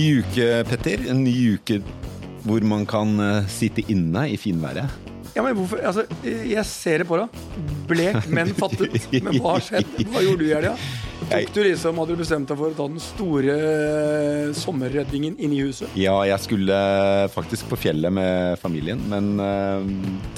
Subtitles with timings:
[0.00, 1.02] ny uke, Petter.
[1.12, 1.80] En ny uke
[2.46, 4.88] hvor man kan eh, sitte inne i finværet.
[5.34, 5.82] Ja, men hvorfor?
[5.86, 7.42] Altså, jeg ser det på deg.
[7.90, 8.96] Blek, men fattet.
[9.20, 9.92] Men hva har skjedd?
[10.08, 10.72] Hva gjorde du i helga?
[11.20, 15.52] Tok du liksom, Hadde du bestemt deg for å ta den store eh, sommerredningen inn
[15.52, 15.92] i huset?
[16.00, 16.80] Ja, jeg skulle
[17.36, 19.84] faktisk på fjellet med familien, men uh,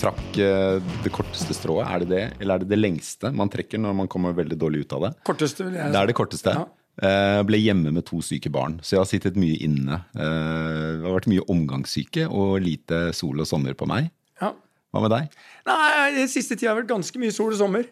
[0.02, 1.86] trakk uh, det korteste strået.
[1.86, 4.84] Er det det, eller er det det lengste man trekker når man kommer veldig dårlig
[4.84, 5.16] ut av det?
[5.30, 5.94] Korteste, vil jeg si.
[5.94, 6.58] Det er det korteste.
[6.58, 6.68] Ja.
[7.00, 10.02] Eh, ble hjemme med to syke barn, så jeg har sittet mye inne.
[10.12, 14.10] Eh, det har vært mye omgangssyke og lite sol og sommer på meg.
[14.42, 14.50] Ja.
[14.92, 15.32] Hva med deg?
[15.70, 17.88] Nei, den siste tida har vært ganske mye sol og sommer.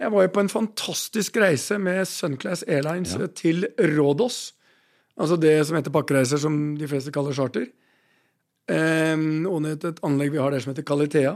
[0.00, 3.26] Jeg var jo på en fantastisk reise med Sunclass Airlines Ja.
[3.26, 4.52] til Rådås.
[5.18, 7.66] Altså det som heter pakkereiser, som de fleste kaller charter.
[8.70, 11.34] Um, og et anlegg vi har der som heter Kalitea.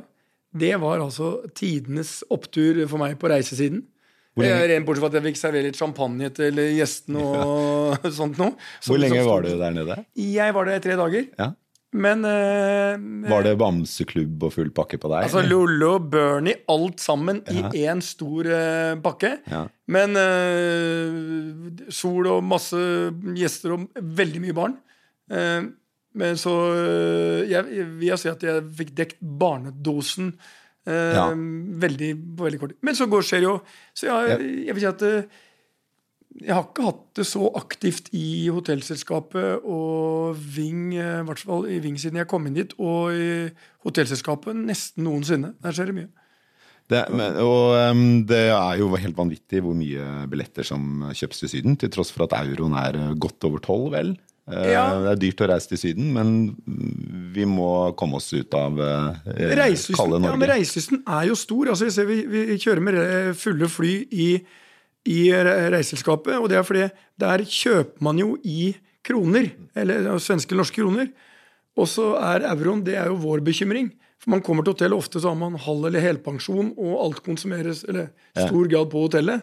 [0.54, 3.82] Det var altså tidenes opptur for meg på reisesiden.
[4.42, 8.56] Eh, Rent bortsett fra at jeg fikk servere litt champagne til gjestene og sånt noe.
[8.82, 10.00] Hvor lenge var du der nede?
[10.18, 11.28] Jeg var der i tre dager.
[11.38, 11.52] Ja.
[11.94, 12.96] Men eh,
[13.30, 15.28] Var det bamseklubb og full pakke på deg?
[15.28, 17.70] Altså Lollo, og Bernie, alt sammen Ja.
[17.70, 19.36] i én stor eh, pakke.
[19.46, 19.60] Ja.
[19.94, 22.80] Men eh, sol og masse
[23.38, 24.74] gjester og veldig mye barn.
[25.30, 25.70] Eh,
[26.18, 30.50] men så eh, jeg, vil si at jeg fikk dekt barnedosen eh,
[30.92, 31.30] Ja.
[31.80, 32.76] veldig, på veldig kort.
[32.84, 33.52] Men så går skjer jo
[33.96, 35.42] Så jeg, jeg vil si at eh,
[36.42, 41.68] jeg har ikke hatt det så aktivt i hotellselskapet og Ving, eh, i hvert fall
[41.70, 43.46] i Ving siden jeg kom inn dit, og i
[43.86, 45.52] hotellselskapet nesten noensinne.
[45.62, 46.10] Der skjer det mye.
[46.90, 51.52] Det, men, og um, det er jo helt vanvittig hvor mye billetter som kjøpes til
[51.54, 54.12] Syden, til tross for at euroen er uh, godt over tolv, vel.
[54.50, 54.82] Eh, Ja.
[55.00, 56.56] Det er dyrt å reise til Syden, men
[57.34, 59.14] vi må komme oss ut av eh,
[59.96, 60.28] kalde Norge.
[60.28, 61.70] ja, men reiselysten er jo stor.
[61.72, 64.28] Altså, jeg ser vi, vi kjører med fulle fly i,
[65.08, 66.88] i reiseselskapet, og det er fordi
[67.24, 71.08] der kjøper man jo i kroner, eller svenske eller norske kroner.
[71.76, 73.90] Og så er euroen det er jo vår bekymring.
[74.22, 77.82] For man kommer til hotellet, ofte så har man halv- eller helpensjon, og alt konsumeres
[77.88, 79.42] eller stor grad på hotellet.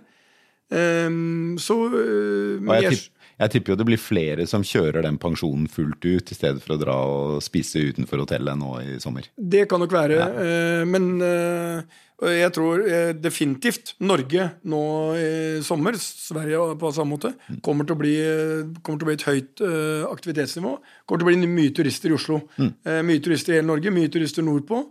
[0.72, 5.18] Um, så uh, jeg, jeg- tipp, jeg tipper jo det blir flere som kjører den
[5.22, 9.28] pensjonen fullt ut, i stedet for å dra og spise utenfor hotellet nå i sommer.
[9.36, 10.20] Det kan nok være.
[10.22, 10.86] Ja.
[10.86, 14.84] men eh, jeg tror eh, definitivt Norge nå
[15.18, 15.32] i
[15.66, 17.34] sommer, Sverige på samme måte,
[17.66, 20.78] kommer til å bli, eh, kommer til å bli et høyt eh, aktivitetsnivå.
[21.10, 22.44] Kommer til å bli mye turister i Oslo.
[22.62, 22.74] Mm.
[23.08, 24.86] mye turister i hele Norge, mye turister nordpå.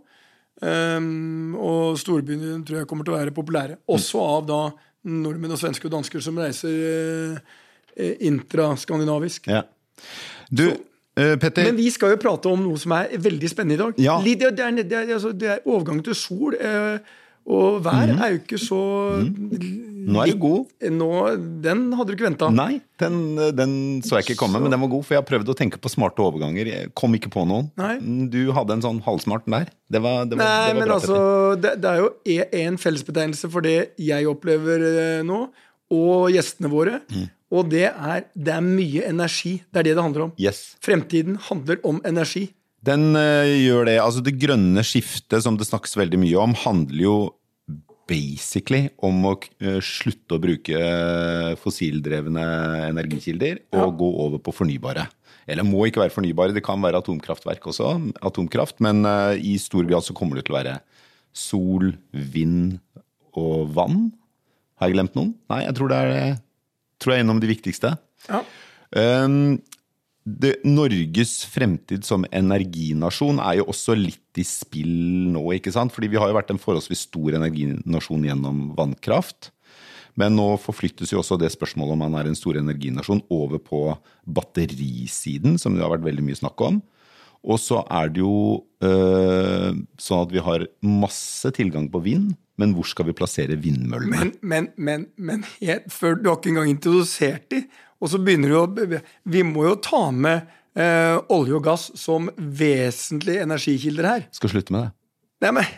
[0.61, 3.79] Um, og storbyene tror jeg kommer til å være populære.
[3.89, 4.61] Også av da
[5.09, 7.59] nordmenn og svensker og dansker som reiser eh,
[7.97, 9.49] intraskandinavisk.
[9.51, 9.63] Ja.
[10.51, 11.69] Du, eh, Petter.
[11.69, 14.03] Men vi skal jo prate om noe som er veldig spennende i dag.
[14.03, 14.19] Ja.
[14.25, 16.99] Det, er, det, er, altså, det er overgang til sol, eh,
[17.51, 18.81] og vær er jo ikke så
[20.01, 20.69] nå er du god.
[20.93, 21.09] Nå,
[21.63, 22.49] Den hadde du ikke venta.
[22.53, 23.17] Nei, den,
[23.57, 23.73] den
[24.05, 25.05] så jeg ikke komme, men den var god.
[25.07, 26.69] For jeg har prøvd å tenke på smarte overganger.
[26.71, 27.69] Jeg kom ikke på noen.
[27.79, 27.95] Nei.
[28.33, 29.69] Du hadde en sånn halvsmart der.
[29.91, 31.19] Det var, det var, Nei, det var men bra, altså,
[31.61, 35.43] det, er jo én fellesbetegnelse for det jeg opplever eh, nå,
[35.91, 37.01] og gjestene våre.
[37.11, 37.29] Mm.
[37.51, 39.57] Og det er det er mye energi.
[39.71, 40.33] Det er det det handler om.
[40.39, 40.77] Yes.
[40.83, 42.47] Fremtiden handler om energi.
[42.81, 43.99] Den eh, gjør det.
[44.01, 47.15] Altså det grønne skiftet som det snakkes veldig mye om, handler jo
[48.11, 52.45] basically om å eh, slutte å bruke eh, fossildrevne
[52.89, 55.05] energikilder og gå over på fornybare.
[55.49, 57.93] Eller må ikke være fornybare, det kan være atomkraftverk også,
[58.27, 60.77] atomkraft, men eh, i stor grad så kommer det til å være
[61.31, 62.79] sol, vind
[63.37, 64.09] og vann.
[64.79, 65.35] Har jeg glemt noen?
[65.51, 66.39] Nei, jeg tror det er,
[67.01, 67.93] tror jeg er en av de viktigste.
[68.29, 68.41] Ja.
[68.95, 69.59] Um,
[70.21, 75.93] det, Norges fremtid som energinasjon er jo også litt i spill nå, ikke sant?
[75.95, 79.49] Fordi vi har jo vært en forholdsvis stor energinasjon gjennom vannkraft.
[80.19, 83.83] Men nå forflyttes jo også det spørsmålet om man er en stor energinasjon over på
[84.27, 86.81] batterisiden, som det har vært veldig mye snakk om.
[87.41, 92.75] Og så er det jo øh, sånn at vi har masse tilgang på vind, men
[92.77, 94.13] hvor skal vi plassere vindmøllene?
[94.13, 97.63] Men, men, men, men jeg, før, du har ikke engang introdusert de,
[98.01, 100.47] og så begynner du å Vi må jo ta med
[100.77, 104.27] eh, olje og gass som vesentlige energikilder her.
[104.35, 104.93] Skal slutte med det.
[105.45, 105.69] Nei, men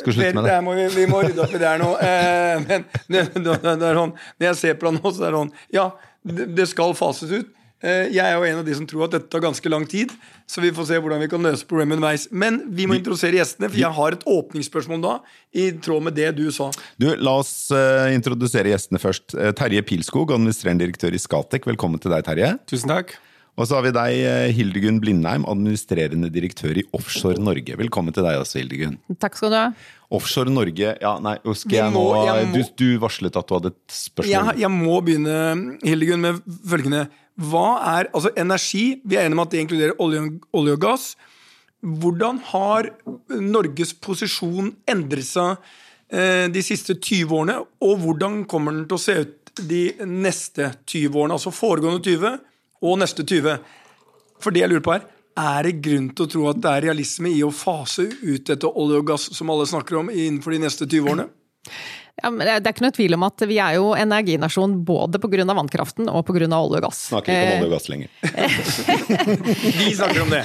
[0.00, 0.52] Skal slutte med det.
[0.54, 1.92] der må vi, vi må rydde opp i det her nå.
[2.06, 5.34] Eh, men det, det, det er sånn, når jeg ser på det nå, så er
[5.34, 5.86] det sånn Ja,
[6.26, 7.52] det, det skal fases ut.
[7.84, 10.12] Eh, jeg er jo en av de som tror at dette tar ganske lang tid,
[10.48, 12.24] så vi får se hvordan vi kan løse problemet underveis.
[12.32, 15.14] Men vi må introdusere gjestene, for jeg har et åpningsspørsmål da,
[15.52, 16.70] i tråd med det du sa.
[16.96, 19.36] Du, La oss uh, introdusere gjestene først.
[19.36, 21.68] Eh, Terje Pilskog, administrerende direktør i Skatec.
[21.68, 22.54] Velkommen til deg, Terje.
[22.70, 23.12] Tusen takk.
[23.56, 27.72] Og så har vi deg, Hildegunn Blindheim, administrerende direktør i Offshore Norge.
[27.80, 28.98] Velkommen til deg også, Hildegunn.
[29.20, 29.68] Takk skal du ha.
[30.12, 33.54] Offshore Norge Ja, nei, skal jeg nå må- jeg må- du, du varslet at du
[33.56, 34.32] hadde et spørsmål.
[34.34, 37.06] Jeg, jeg må begynne, Hildegunn, med følgende.
[37.36, 37.68] Hva
[37.98, 39.00] er altså energi?
[39.04, 40.22] Vi er enige om at det inkluderer olje,
[40.56, 41.08] olje og gass.
[41.84, 42.88] Hvordan har
[43.28, 45.58] Norges posisjon endret seg
[46.08, 50.70] eh, de siste 20 årene, og hvordan kommer den til å se ut de neste
[50.88, 51.36] 20 årene?
[51.36, 52.32] Altså foregående 20
[52.88, 53.60] og neste 20.
[54.40, 55.06] For det jeg lurer på her,
[55.36, 58.72] er det grunn til å tro at det er realisme i å fase ut dette
[58.72, 61.28] olje og gass som alle snakker om, innenfor de neste 20 årene?
[62.16, 65.44] Ja, det er ikke noe tvil om at vi er jo energinasjon både pga.
[65.44, 66.46] vannkraften og pga.
[66.48, 67.00] olje og gass.
[67.10, 68.08] Snakker ikke om olje og gass lenger.
[69.82, 70.40] vi snakker om det!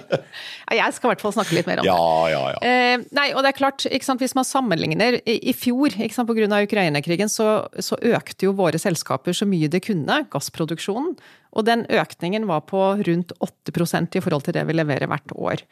[0.80, 1.94] jeg skal i hvert fall snakke litt mer om det.
[1.94, 2.42] Ja, ja.
[2.52, 2.98] ja.
[3.16, 6.60] nei, og det er klart, sant, Hvis man sammenligner I, i fjor, pga.
[6.60, 7.48] Ukraina-krigen, så,
[7.80, 11.16] så, økte jo våre selskaper så mye det kunne, gassproduksjonen.
[11.56, 15.64] Og den økningen var på rundt 8% i forhold til det vi leverer hvert år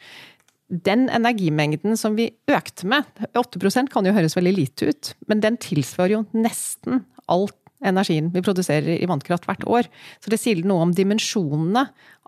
[0.69, 3.07] den energimengden som vi økte med,
[3.37, 7.49] 8% kan jo høres veldig lite ut, men den tilsvarer jo nesten all
[7.85, 9.89] energien vi produserer i vannkraft hvert år.
[10.19, 11.85] Så det sier noe om dimensjonene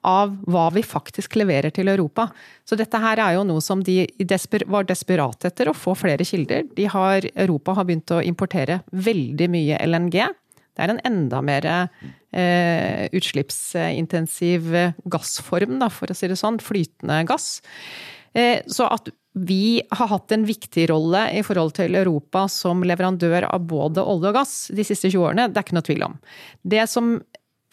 [0.08, 2.30] av hva vi faktisk leverer til Europa.
[2.66, 4.00] Så dette her er jo noe som de
[4.72, 6.66] var desperate etter å få flere kilder.
[6.94, 10.18] Har, Europa har begynt å importere veldig mye LNG.
[10.72, 14.72] Det er en enda mer eh, utslippsintensiv
[15.12, 16.62] gassform, da, for å si det sånn.
[16.64, 17.60] Flytende gass.
[18.38, 23.48] Eh, så at vi har hatt en viktig rolle i forhold til Europa som leverandør
[23.48, 26.18] av både olje og gass de siste 20 årene, det er ikke noe tvil om.
[26.68, 27.14] Det som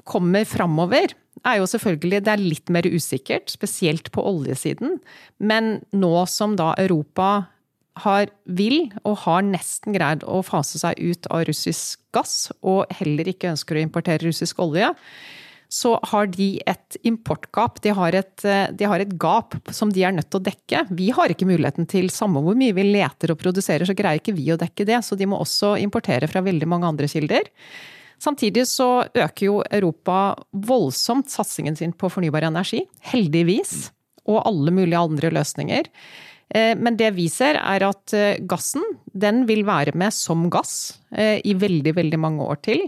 [0.09, 1.13] kommer framover,
[1.47, 4.97] er jo selvfølgelig det er litt mer usikkert, spesielt på oljesiden.
[5.39, 7.49] Men nå som da Europa
[8.05, 13.31] har, vil og har nesten greid å fase seg ut av russisk gass, og heller
[13.31, 14.93] ikke ønsker å importere russisk olje,
[15.69, 17.81] så har de et importgap.
[17.85, 20.87] De har et, eh, de har et, gap som de er nødt til å dekke.
[20.91, 24.37] Vi har ikke muligheten til, samme hvor mye vi leter og produserer, så greier ikke
[24.37, 25.03] vi å dekke det.
[25.05, 27.51] Så de må også importere fra veldig mange andre kilder.
[28.19, 32.83] Samtidig så øker jo Europa voldsomt satsingen sin på fornybar energi.
[33.13, 33.91] Heldigvis.
[34.29, 35.87] Og alle mulige andre løsninger.
[36.55, 40.99] Eh, men det vi ser er at eh, gassen den vil være med som gass
[41.09, 42.83] i veldig, veldig mange år til.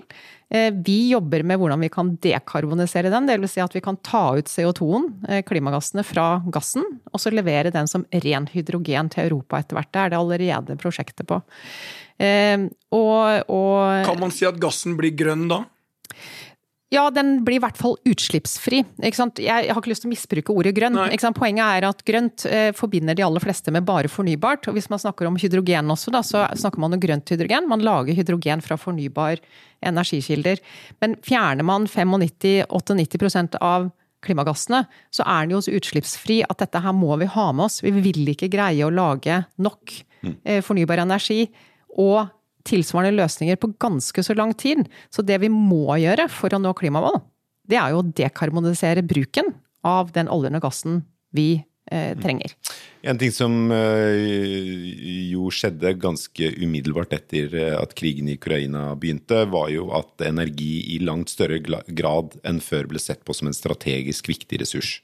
[0.50, 3.52] Eh, vi jobber med hvordan vi kan dekarbonisere den, dvs.
[3.54, 7.86] Si at vi kan ta ut CO2-en, eh, klimagassene, fra gassen, og så levere den
[7.86, 9.92] som ren hydrogen til Europa etter hvert.
[9.94, 11.38] Det er det allerede prosjektet på.
[12.18, 15.62] Eh, og, og Kan man si at gassen blir grønn da?
[16.90, 18.81] Ja, den blir i hvert fall utslippsfri.
[18.98, 20.98] Jeg har ikke lyst til å misbruke ordet grønn.
[21.37, 24.66] Poenget er at grønt eh, forbinder de aller fleste med bare fornybart.
[24.66, 27.69] Og hvis man snakker om hydrogen også, da, så snakker man om grønt hydrogen.
[27.70, 29.38] Man lager hydrogen fra fornybar
[29.87, 30.58] energikilder.
[30.98, 33.93] Men fjerner man 95-98% av
[34.26, 34.82] klimagassene,
[35.14, 37.81] så er den jo så utslippsfri at dette her må vi ha med oss.
[37.86, 39.94] Vi vil ikke greie å lage nok
[40.26, 40.36] mm.
[40.43, 41.46] eh, fornybar energi.
[42.02, 42.26] Og
[42.68, 44.84] tilsvarende løsninger på ganske så lang tid.
[45.12, 47.20] Så det vi må gjøre for å nå klimamål,
[47.70, 49.52] det er jo å dekarbonisere bruken
[49.86, 51.02] av den oljen og gassen
[51.34, 52.54] vi eh, trenger.
[53.06, 59.46] En ting som eh, jo skjedde ganske umiddelbart etter eh, at krigen i Ukraina begynte,
[59.52, 63.56] var jo at energi i langt større grad enn før ble sett på som en
[63.56, 64.98] strategisk viktig ressurs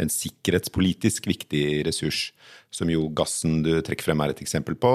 [0.00, 2.30] en sikkerhetspolitisk viktig ressurs,
[2.72, 4.92] som jo gassen du trekker frem er et eksempel på.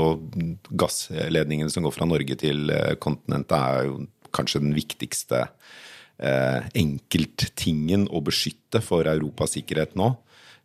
[0.00, 4.00] Og gassledningene som går fra Norge til eh, kontinentet er jo
[4.34, 10.12] kanskje den viktigste eh, enkelttingen å beskytte for Europas sikkerhet nå.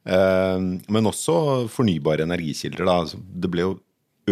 [0.05, 2.85] Eh, men også fornybare energikilder.
[2.85, 2.99] Da.
[3.03, 3.75] Altså, det ble jo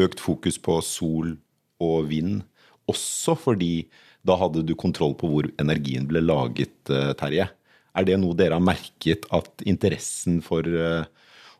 [0.03, 1.35] økt fokus på sol
[1.83, 2.41] og vind,
[2.89, 3.87] også fordi
[4.23, 7.49] da hadde du kontroll på hvor energien ble laget, eh, Terje.
[7.93, 11.03] Er det noe dere har merket at interessen for eh,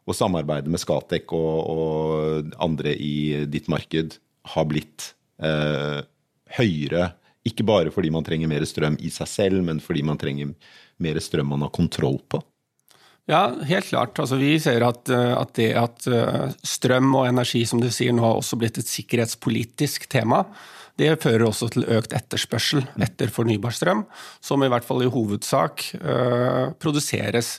[0.04, 4.18] å samarbeide med Skatek og, og andre i ditt marked
[4.56, 5.12] har blitt
[5.44, 6.02] eh,
[6.58, 7.12] høyere?
[7.48, 10.56] Ikke bare fordi man trenger mer strøm i seg selv, men fordi man trenger
[11.04, 12.42] mer strøm man har kontroll på?
[13.30, 14.20] Ja, helt klart.
[14.20, 18.12] Altså, vi ser at, eh, at, det at eh, strøm og energi som du sier,
[18.16, 20.44] nå har også blitt et sikkerhetspolitisk tema.
[21.00, 24.04] Det fører også til økt etterspørsel etter fornybar strøm,
[24.44, 27.56] som i hvert fall i hovedsak uh, produseres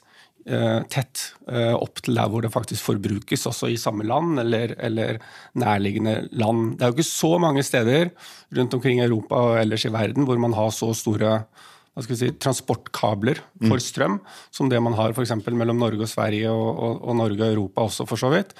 [0.47, 4.77] uh, tett uh, opp til der hvor det faktisk forbrukes, også i samme land eller,
[4.79, 5.19] eller,
[5.59, 6.77] nærliggende land.
[6.79, 8.13] Det er jo ikke så mange steder
[8.55, 11.41] rundt omkring i Europa og ellers i verden hvor man har så store
[12.07, 13.83] si, transportkabler for mm.
[13.83, 14.21] strøm,
[14.55, 15.35] som det man har f.eks.
[15.51, 18.55] mellom Norge og Sverige og, og, og, Norge og Europa også, for så vidt.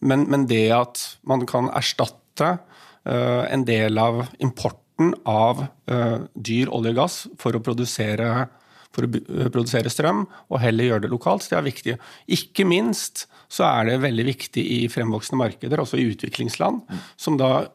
[0.00, 2.56] Men, men det at man kan erstatte Eh,
[3.04, 8.48] en del av importen av eh, dyr olje og gass for å produsere
[8.90, 11.44] for å eh, produsere strøm, og heller gjøre det lokalt.
[11.44, 11.96] Så det er viktig.
[12.36, 16.84] Ikke minst så er det veldig viktig i fremvoksende markeder, også i utviklingsland,
[17.18, 17.66] som da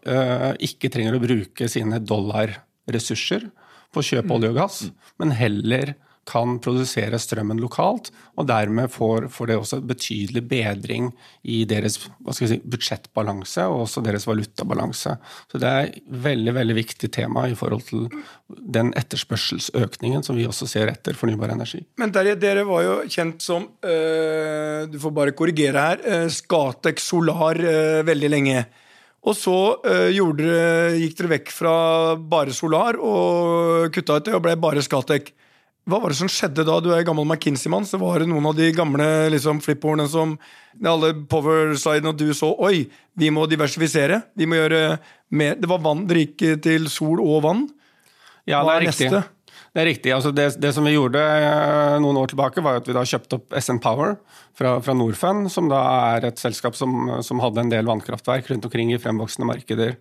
[0.63, 3.49] ikke trenger å bruke sine dollarressurser
[3.91, 4.77] på å kjøpe olje og gass,
[5.19, 11.11] men heller kan produsere strømmen lokalt, og dermed får, får det også betydelig bedring
[11.43, 15.15] i deres si, budsjettbalanse og også deres valutabalanse.
[15.51, 18.07] Så det er et veldig veldig viktig tema i forhold til
[18.49, 21.83] den etterspørselsøkningen som vi også ser etter fornybar energi.
[22.01, 27.05] Men dere, dere var jo kjent som, øh, du får bare korrigere her, øh, Scatec
[27.05, 28.65] Solar øh, veldig lenge.
[29.25, 31.77] Og så dere, gikk dere vekk fra
[32.17, 35.33] bare Solar og kutta ut det og ble bare Scatec.
[35.85, 36.79] Hva var det som skjedde da?
[36.81, 37.85] Du er gammel McKinsey-mann.
[37.85, 40.33] Så var det noen av de gamle liksom, flipboardene som
[40.81, 44.23] alle power-sidene og du så Oi, vi må diversifisere.
[44.33, 44.97] Vi må gjøre
[45.35, 46.07] mer Det var vann.
[46.09, 47.65] Det gikk til sol og vann.
[48.49, 49.11] Ja, det er riktig.
[49.13, 49.34] Neste?
[49.75, 50.11] Det er riktig.
[50.15, 53.35] Altså det, det, som vi gjorde eh, noen år tilbake, var at vi da kjøpte
[53.41, 54.13] opp SN Power
[54.55, 55.81] fra, fra Norfund, som da
[56.15, 59.97] er et selskap som, som, hadde en del vannkraftverk rundt omkring i fremvoksende markeder.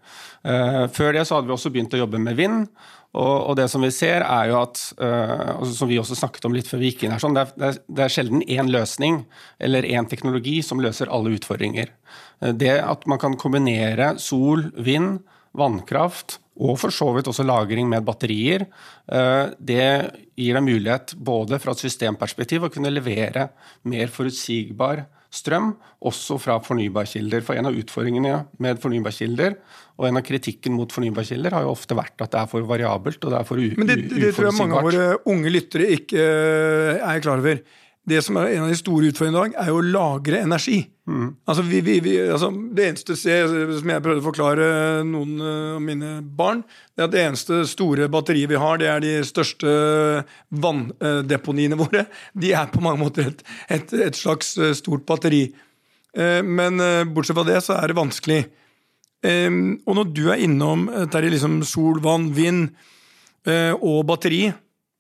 [0.47, 2.69] Uh, før det så hadde vi også begynt å jobbe med vind.
[3.19, 6.71] Og, det som vi ser, er jo at, uh, som vi også snakket om litt
[6.71, 9.25] før vi gikk inn her, sånn, det, er, sjelden én løsning
[9.59, 11.91] eller én teknologi som løser alle utfordringer.
[12.63, 18.05] Det at man kan kombinere sol, vind, vannkraft og for så vidt også lagring med
[18.07, 18.67] batterier.
[19.11, 19.89] Eh, det
[20.39, 23.49] gir deg mulighet både fra et systemperspektiv å kunne levere
[23.91, 25.73] mer forutsigbar strøm,
[26.07, 27.43] også fra fornybarkilder.
[27.43, 29.57] For en av utfordringene med fornybarkilder
[29.99, 33.19] og en av kritikken mot fornybarkilder har jo ofte vært at det er for variabelt
[33.23, 33.83] og det er for uforutsigbart.
[33.83, 37.65] Men det, det tror jeg mange av våre unge lyttere ikke eh, er klar over
[38.09, 40.83] det som er en av de store utfordringene i dag, er jo å lagre energi.
[41.09, 41.29] Mm.
[41.49, 44.67] Altså, vi, vi, vi, altså, det eneste som jeg prøvde å forklare
[45.09, 49.05] noen av mine barn, det er at det eneste store batteriet vi har, det er
[49.05, 49.75] de største
[50.65, 52.07] vanndeponiene våre.
[52.37, 55.47] De er på mange måter et, et, et slags eh, stort batteri.
[56.17, 58.43] Eh, men eh, bortsett fra det, så er det vanskelig.
[59.25, 62.67] Og når du er innom Terje, liksom sol, vann, vind
[63.49, 64.51] og batteri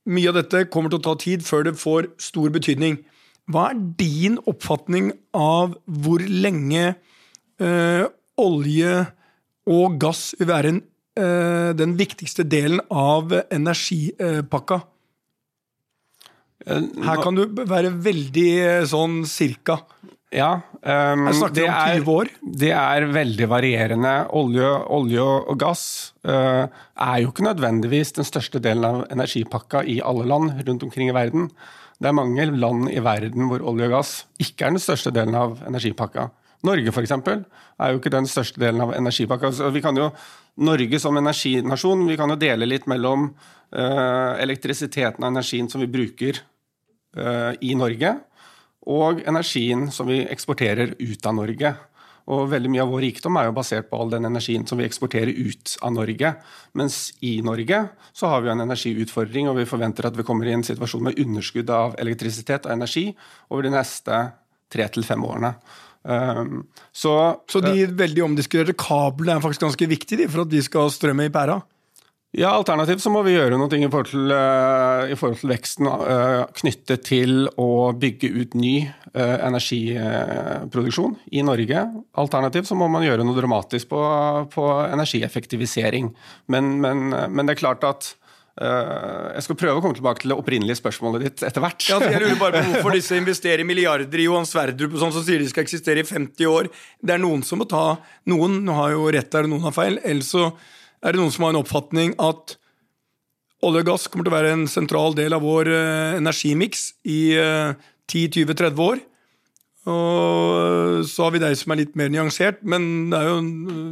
[0.05, 2.99] mye av dette kommer til å ta tid før det får stor betydning.
[3.51, 6.95] Hva er din oppfatning av hvor lenge
[7.61, 8.05] eh,
[8.41, 8.95] olje
[9.69, 10.81] og gass vil være en,
[11.21, 14.81] eh, den viktigste delen av energipakka?
[16.65, 18.51] Her kan du være veldig
[18.89, 19.83] sånn cirka.
[20.35, 20.51] Ja.
[20.83, 22.03] Um, det, er,
[22.43, 24.15] det er veldig varierende.
[24.35, 25.85] Olje, olje og gass
[26.27, 31.13] uh, er jo ikke nødvendigvis den største delen av energipakka i alle land rundt omkring
[31.13, 31.49] i verden.
[32.03, 35.39] Det er mange land i verden hvor olje og gass ikke er den største delen
[35.39, 36.29] av energipakka.
[36.65, 37.45] Norge eksempel,
[37.79, 39.53] er jo ikke den største delen av energipakka.
[39.53, 40.11] Så vi kan jo,
[40.65, 45.93] Norge som energinasjon vi kan jo dele litt mellom uh, elektrisiteten og energien som vi
[45.93, 46.41] bruker
[47.21, 48.17] uh, i Norge
[48.91, 51.75] og energien som vi eksporterer ut av Norge.
[52.33, 54.87] Og veldig mye av vår rikdom er jo basert på all den energien som vi
[54.87, 56.31] eksporterer ut av Norge.
[56.73, 57.83] Mens i Norge
[58.17, 61.21] så har vi en energiutfordring, og vi forventer at vi kommer i en situasjon med
[61.21, 63.11] underskudd av elektrisitet og energi
[63.51, 64.23] over de neste
[64.73, 65.53] tre til fem årene.
[66.05, 67.13] Um, så,
[67.49, 71.33] så, de veldig omdiskuterte kablene er faktisk ganske viktige for at de skal strømme i
[71.33, 71.61] pæra?
[72.35, 75.87] Ja, Alternativt så må vi gjøre noe i forhold til, uh, i forhold til veksten
[75.87, 78.73] uh, knyttet til å bygge ut ny
[79.15, 81.85] uh, energiproduksjon i Norge.
[82.19, 84.03] Alternativt så må man gjøre noe dramatisk på,
[84.51, 86.11] på energieffektivisering.
[86.51, 88.15] Men, men, men, det er klart at
[88.55, 91.89] jeg skal prøve å komme tilbake til det opprinnelige spørsmålet ditt etter hvert.
[91.91, 95.25] Ja, jeg lurer bare på Hvorfor disse investerer milliarder i Johan Sverdrup og sånn som
[95.27, 96.69] sier de skal eksistere i 50 år?
[97.03, 97.97] Det er noen som må ta
[98.31, 99.99] Noen har jo rett der, noen har feil.
[100.07, 100.53] Ellers så
[101.05, 102.57] er det noen som har en oppfatning at
[103.65, 107.35] olje og gass kommer til å være en sentral del av vår uh, energimiks i
[107.41, 107.75] uh,
[108.11, 109.03] 10-20-30 år.
[109.85, 113.35] Og så har vi deg som er litt mer nyansert, men det er jo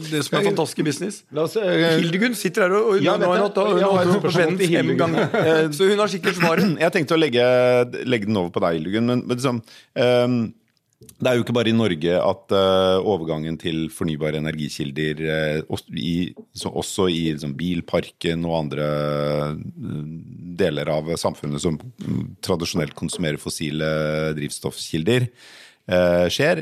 [0.07, 1.19] det som er fantastisk i business.
[1.37, 5.28] Oss, uh, Hildegunn sitter her og, og ja, nå har hun vendt fem ganger.
[5.76, 6.73] så hun har sikkert svaret.
[6.85, 7.45] Jeg tenkte å legge,
[8.09, 9.09] legge den over på deg, Hildegunn.
[9.12, 9.61] Men, men liksom,
[10.00, 10.42] um,
[11.03, 15.23] det er jo ikke bare i Norge at uh, overgangen til fornybare energikilder,
[15.67, 16.33] uh, i,
[16.69, 18.89] også i liksom, bilparken og andre
[19.53, 19.53] uh,
[20.63, 21.79] deler av samfunnet som
[22.45, 23.89] tradisjonelt konsumerer fossile
[24.37, 25.29] drivstoffkilder,
[26.31, 26.61] skjer.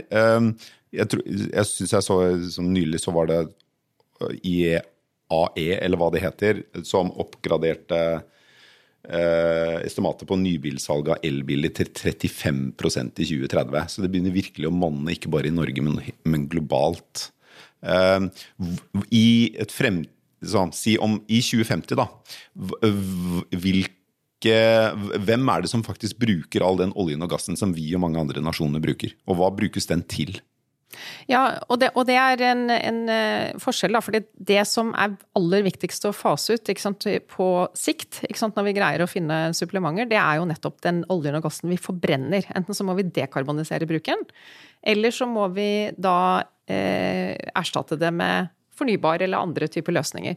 [0.96, 2.14] jeg tror, jeg syns jeg så
[2.54, 3.40] som nylig så var det
[4.40, 4.80] IEAE,
[5.60, 8.00] e, eller hva det heter, som oppgraderte
[9.08, 13.92] eh, estimatet på nybilsalget av elbiler til 35% i 2030.
[13.92, 17.30] Så det begynner virkelig å monne, ikke bare i Norge, men, men globalt.
[17.82, 18.26] Eh,
[19.10, 19.28] I
[19.60, 20.04] et frem...
[20.40, 22.06] Sånn, si om i 2050, da.
[23.60, 23.98] Hvilke
[24.40, 28.22] hvem er det som faktisk bruker all den oljen og gassen som vi og mange
[28.22, 29.12] andre nasjoner bruker?
[29.28, 30.38] Og hva brukes den til?
[31.30, 34.02] Ja, og det, og det er en, en uh, forskjell, da.
[34.04, 34.16] For
[34.50, 39.04] det som er aller viktigst å fase ut sant, på sikt, sant, når vi greier
[39.04, 42.48] å finne supplementer, det er jo nettopp den oljen og gassen vi forbrenner.
[42.56, 44.26] Enten så må vi dekarbonisere bruken,
[44.82, 46.18] eller så må vi da
[46.70, 50.36] eh, erstatte det med fornybar eller andre typer løsninger.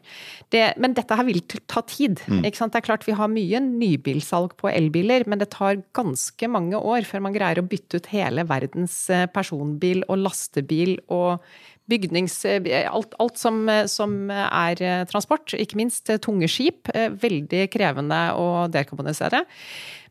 [0.54, 2.22] Det, men dette her vil ta tid.
[2.28, 2.44] Mm.
[2.44, 7.08] Det er klart Vi har mye nybilsalg på elbiler, men det tar ganske mange år
[7.08, 11.44] før man greier å bytte ut hele verdens eh, personbil og lastebil og
[11.92, 12.38] bygnings...
[12.46, 16.92] Eh, alt, alt som, eh, som, er transport, ikke minst tunge skip.
[16.94, 19.44] Veldig krevende å dekarbonisere.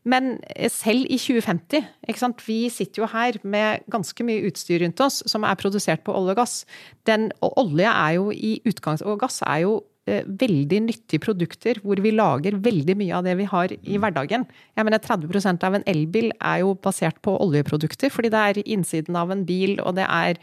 [0.03, 0.35] Men
[0.67, 1.85] selv i 2050
[2.43, 6.35] Vi sitter jo her med ganske mye utstyr rundt oss som er produsert på olje
[6.35, 6.65] og gass.
[7.07, 9.01] Den, og olje er jo i utgangs...
[9.01, 13.35] Og gass er jo Eh, veldig nyttige produkter hvor vi lager veldig mye av det
[13.39, 14.43] vi har i hverdagen.
[14.75, 19.15] Jeg mener 30% av en elbil er jo basert på oljeprodukter, fordi det er innsiden
[19.15, 20.41] av en bil, og det er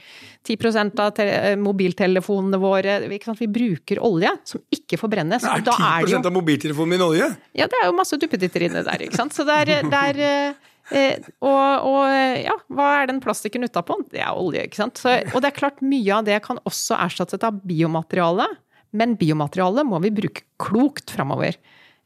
[0.49, 5.45] 10 av eh, mobiltelefonene våre Vi bruker olje som ikke forbrennes.
[5.45, 7.29] Er 10 er jo, av mobiltelefonen min olje?
[7.53, 9.37] Ja, det er jo masse duppeditter inni der, ikke sant.
[9.37, 10.59] Så det er, det er
[10.91, 12.11] Eh, og, og,
[12.43, 14.01] ja, hva er den plastikken utapå?
[14.11, 14.99] Det er olje, ikke sant.
[14.99, 18.49] Så, og det er klart mye av det kan også erstattes av biomateriale.
[18.97, 21.59] Men biomateriale må vi bruke klokt framover.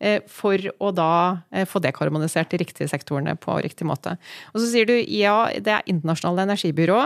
[0.02, 1.10] Eh, for å da
[1.54, 4.16] eh, få dekarbonisert de riktige sektorene på riktig måte.
[4.52, 6.98] Og så sier du ja, det er internasjonale energibyrå.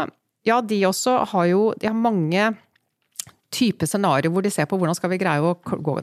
[0.49, 2.52] Ja, de også har jo de har mange
[3.54, 5.54] typer scenarioer hvor de ser på hvordan skal vi greie å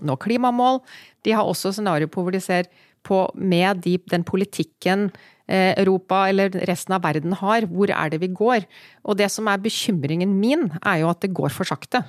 [0.01, 0.82] nå klimamål.
[1.25, 2.70] De har også scenarioer hvor de ser
[3.05, 5.10] på med de, den politikken
[5.47, 7.67] Europa eller resten av verden har.
[7.69, 8.65] Hvor er det vi går?
[9.05, 12.01] Og det som er bekymringen min, er jo at det går for sakte.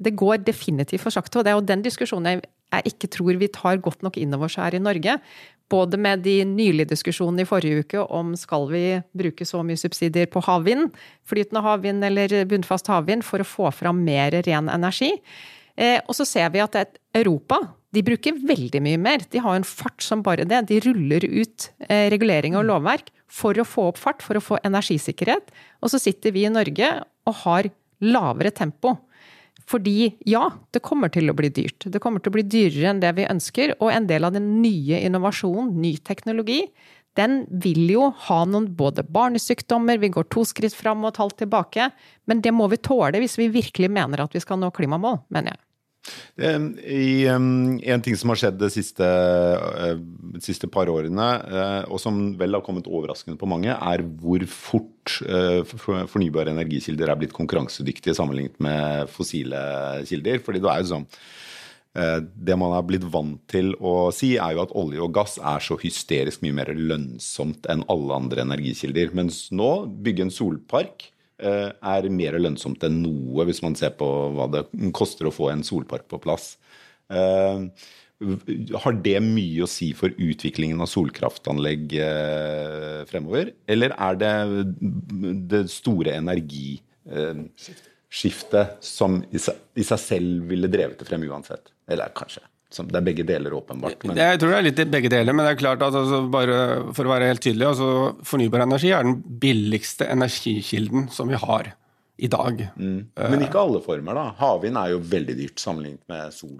[0.00, 3.48] Det går definitivt for sakte, og det er jo den diskusjonen jeg ikke tror vi
[3.48, 5.16] tar godt nok inn over oss her i Norge.
[5.68, 8.82] Både med de nylige diskusjonene i forrige uke om skal vi
[9.16, 10.88] bruke så mye subsidier på havvind,
[11.28, 15.14] flytende havvind eller bunnfast havvind, for å få fram mer ren energi.
[15.76, 17.60] Eh, og så ser vi at Europa
[17.96, 19.24] de bruker veldig mye mer.
[19.32, 20.66] De har en fart som bare det.
[20.68, 24.60] De ruller ut eh, regulering og lovverk for å få opp fart, for å få
[24.66, 25.52] energisikkerhet.
[25.80, 26.90] Og så sitter vi i Norge
[27.28, 27.70] og har
[28.04, 28.96] lavere tempo.
[29.68, 31.88] Fordi ja, det kommer til å bli dyrt.
[31.92, 33.74] Det kommer til å bli dyrere enn det vi ønsker.
[33.80, 36.62] Og en del av den nye innovasjonen, ny teknologi,
[37.18, 41.40] den vil jo ha noen både barnesykdommer, vi går to skritt fram og et halvt
[41.42, 41.88] tilbake.
[42.30, 45.56] Men det må vi tåle hvis vi virkelig mener at vi skal nå klimamål, mener
[45.56, 45.62] jeg.
[46.38, 49.96] En ting som har skjedd de siste, uh,
[50.44, 55.18] siste, par årene, uh, og som vel har kommet overraskende på mange, er hvor fort
[55.26, 55.64] uh,
[56.10, 59.60] fornybare energikilder er blitt konkurransedyktige sammenlignet med fossile
[60.08, 60.40] kilder.
[60.44, 61.10] Fordi det er jo sånn
[61.98, 65.64] det man er blitt vant til å si, er jo at olje og gass er
[65.64, 69.10] så hysterisk mye mer lønnsomt enn alle andre energikilder.
[69.18, 69.70] Mens nå,
[70.04, 74.64] bygge en solpark Eh, er mer lønnsomt enn noe, hvis man ser på hva det
[74.96, 76.56] koster å få en solpark på plass.
[77.08, 77.68] Eh,
[78.18, 83.54] har det mye å si for utviklingen av solkraftanlegg eh, fremover?
[83.70, 84.34] Eller er det
[85.52, 91.70] det store energiskiftet som i seg selv ville drevet det frem uansett?
[91.88, 92.42] Eller kanskje?
[92.68, 94.02] Det er begge deler, åpenbart.
[94.04, 94.18] Men...
[94.20, 96.58] Jeg tror det er litt begge deler, men det er klart at altså, bare
[96.96, 97.88] for å være helt tydelig, altså,
[98.28, 101.72] fornybar energi er den billigste energikilden som vi har
[102.18, 102.60] i dag.
[102.76, 103.00] Mm.
[103.16, 104.26] Men ikke alle former, da.
[104.40, 106.58] Havvind er jo veldig dyrt sammenlignet med sol.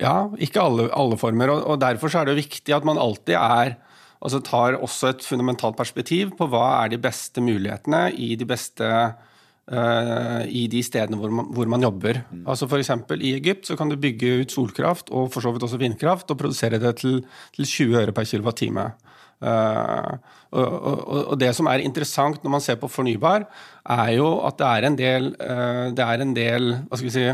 [0.00, 3.76] Ja, ikke alle, alle former, og, og, derfor er det viktig at man alltid er
[4.20, 8.84] altså tar også et fundamentalt perspektiv på hva er de beste mulighetene i de beste
[8.84, 9.28] Eh,
[9.70, 12.24] i de stedene hvor man, hvor man jobber.
[12.30, 12.40] Mm.
[12.50, 12.90] Altså F.eks.
[13.20, 16.40] i Egypt så kan du bygge ut solkraft og for så vidt også vindkraft og
[16.40, 17.20] produsere det til,
[17.54, 18.66] til 20 øre per kWt.
[19.40, 20.18] Uh,
[20.52, 23.46] og, og, og, det som er interessant når man ser på fornybar,
[23.88, 27.14] er jo at det er en del, uh, det er en del hva skal vi
[27.14, 27.24] si,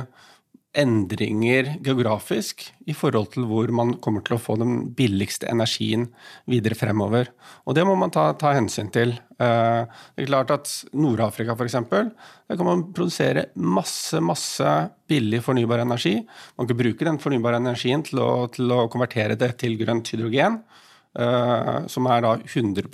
[0.77, 6.07] endringer geografisk i forhold til hvor man kommer til å få den billigste energien
[6.51, 7.31] videre fremover.
[7.65, 9.15] Og det må man ta, ta hensyn til.
[9.41, 9.83] Eh,
[10.17, 11.79] det er klart at Nord-Afrika f.eks.
[11.91, 14.75] Der kan man produsere masse, masse
[15.09, 16.19] billig fornybar energi.
[16.61, 20.61] Man kan bruke den fornybare energien til å, til å konvertere det til grønt hydrogen,
[21.19, 22.87] eh, som er da 100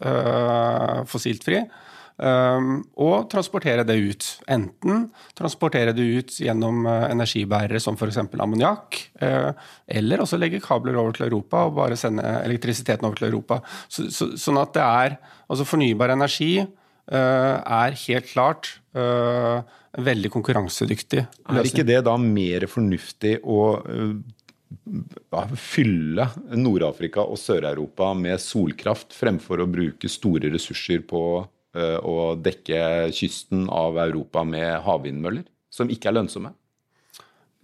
[0.00, 1.64] eh, fossiltfri.
[2.20, 4.26] Um, og transportere det ut.
[4.52, 5.06] Enten
[5.38, 8.18] transportere det ut gjennom uh, energibærere som f.eks.
[8.20, 9.52] ammoniakk, uh,
[9.88, 13.62] eller også legge kabler over til Europa og bare sende elektrisiteten over til Europa.
[13.88, 20.30] Så, så, sånn at det er Altså fornybar energi uh, er helt klart en veldig
[20.30, 21.58] konkurransedyktig løsning.
[21.58, 23.58] Er ikke det da mer fornuftig å
[25.58, 26.26] fylle
[26.58, 32.80] Nord-Afrika og Sør-Europa med solkraft fremfor å bruke store ressurser på eh, å dekke
[33.14, 36.50] kysten av Europa med havvindmøller, som ikke er lønnsomme?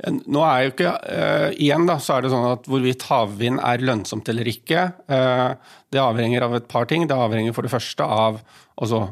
[0.05, 3.85] Nå er jo ikke, uh, Igjen da, så er det sånn at hvorvidt havvind er
[3.85, 5.57] lønnsomt eller ikke, uh,
[5.93, 7.07] det avhenger av et par ting.
[7.09, 8.43] Det avhenger for det første av
[8.77, 9.07] altså,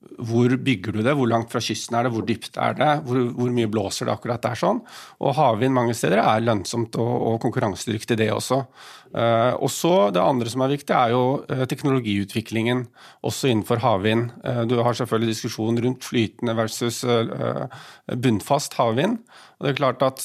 [0.00, 3.18] hvor bygger du det, hvor langt fra kysten er det, hvor dypt er det, hvor,
[3.36, 4.80] hvor mye blåser det akkurat der sånn.
[5.20, 8.62] Og havvind mange steder er lønnsomt og, og konkurransedyktig, det også.
[9.12, 12.86] Uh, og så Det andre som er viktig, er jo uh, teknologiutviklingen
[13.26, 14.30] også innenfor havvind.
[14.40, 17.04] Uh, du har selvfølgelig diskusjon rundt flytende versus
[18.08, 19.20] bunnfast havvind.
[19.58, 20.24] Og det er klart at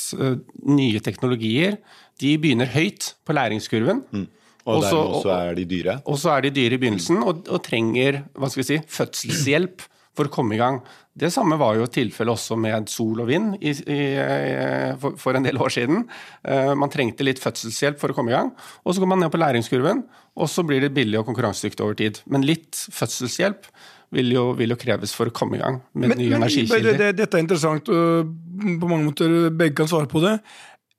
[0.65, 1.77] Nye teknologier
[2.21, 4.03] de begynner høyt på læringskurven.
[4.15, 4.27] Mm.
[4.65, 5.97] Og dermed også er de dyre?
[6.09, 9.85] Og så er de dyre i begynnelsen og, og trenger hva skal vi si, fødselshjelp
[10.15, 10.79] for å komme i gang.
[11.15, 13.99] Det samme var jo tilfellet også med sol og vind i, i,
[14.99, 16.05] for, for, en del år siden.
[16.43, 18.51] Uh, man trengte litt fødselshjelp for å komme i gang.
[18.83, 20.03] Og så går man ned på læringskurven,
[20.35, 22.19] og så blir det billig og konkurransedyktig over tid.
[22.31, 23.69] Men litt fødselshjelp
[24.15, 26.91] vil jo, vil jo, kreves for å komme i gang med men, nye energikilder.
[26.91, 28.31] Det, det, dette er interessant, og
[28.81, 30.37] på mange måter begge kan svare på det.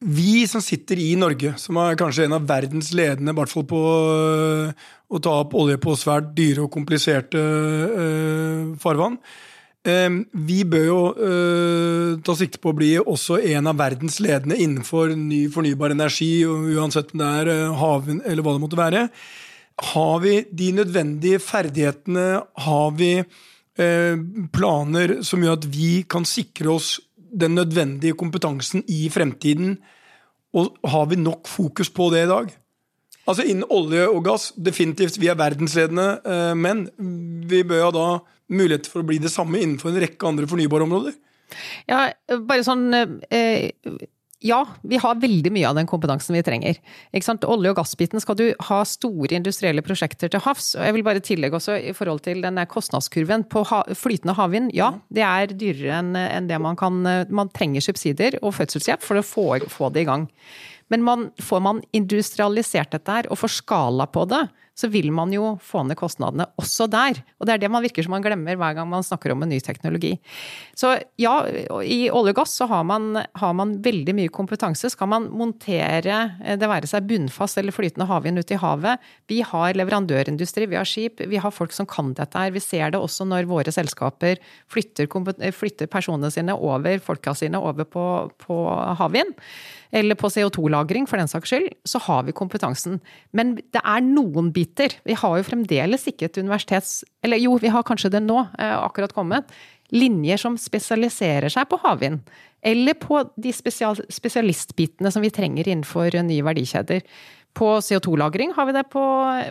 [0.05, 3.65] Vi som sitter i Norge, som er kanskje en av verdens ledende, i hvert fall
[3.65, 9.17] på øh, å ta opp olje på svært dyre og kompliserte uh, farvann,
[9.89, 10.99] uh, vi bør jo
[12.27, 17.15] ta sikte på å bli også en av verdens ledende innenfor ny fornybar energi, uansett
[17.15, 19.07] om det er havvind eller hva det måtte være.
[19.95, 22.29] Har vi de nødvendige ferdighetene?
[22.67, 23.15] Har vi
[24.57, 26.95] planer som gjør at vi kan sikre oss
[27.31, 29.79] den nødvendige kompetansen i fremtiden?
[30.57, 32.55] Og har vi nok fokus på det i dag?
[33.27, 36.87] Altså Innen olje og gass, definitivt, vi er verdensledende, eh, men
[37.51, 38.09] vi bør ha da
[38.55, 41.17] mulighet for å bli det samme innenfor en rekke andre fornybare områder.
[41.91, 42.07] Ja,
[42.47, 43.73] bare sånn eh,
[44.45, 46.77] ja, vi har veldig mye av den kompetansen vi trenger.
[47.47, 50.75] Olje- og gassbiten skal du ha store industrielle prosjekter til havs.
[50.77, 53.65] og Jeg vil bare tillegge også i forhold til den kostnadskurven på
[53.97, 54.75] flytende havvind.
[54.75, 59.25] Ja, det er dyrere enn det man kan Man trenger subsidier og fødselshjelp for å
[59.25, 60.29] få, få det i gang.
[60.89, 65.33] Men man, får man industrialisert dette her og får skala på det, så vil man
[65.33, 67.23] jo få ned kostnadene også der.
[67.41, 69.51] Og det er det man virker som man glemmer hver gang man snakker om en
[69.51, 70.13] ny teknologi.
[70.77, 71.35] Så ja,
[71.81, 74.91] i olje og gass så har man, har man veldig mye kompetanse.
[74.93, 79.01] Skal man montere eh, det være seg bunnfast eller flytende havvind ute i havet
[79.33, 82.53] Vi har leverandørindustri, vi har skip, vi har folk som kan dette her.
[82.53, 84.37] Vi ser det også når våre selskaper
[84.73, 85.09] flytter,
[85.57, 88.07] flytter personene sine over, folka sine over på,
[88.45, 88.61] på
[89.01, 89.33] havvind
[89.95, 92.99] eller på CO2-lagring for den saks skyld, så har vi kompetansen.
[93.37, 94.97] Men det er noen biter.
[95.07, 97.01] Vi har jo fremdeles ikke et universitets...
[97.27, 99.51] Eller jo, vi har kanskje det nå, eh, akkurat kommet.
[99.95, 102.27] Linjer som spesialiserer seg på havvind.
[102.67, 107.05] Eller på de spesialistbitene som vi trenger innenfor nye verdikjeder.
[107.57, 109.03] På CO2-lagring har vi det på,